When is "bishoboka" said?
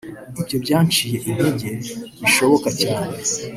2.19-2.69